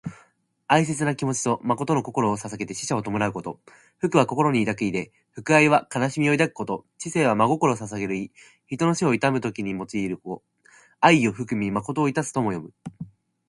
[0.65, 3.61] 哀切な気持ちと誠の心をささげて死者を弔うこと。
[4.03, 8.31] 「銜」は心に抱く意で、「銜哀」は哀しみを抱くこと、「致誠」は真心をささげる意。
[8.65, 10.41] 人の死を悼む時に用いる語。
[11.01, 12.73] 「哀を銜み誠を致す」とも読む。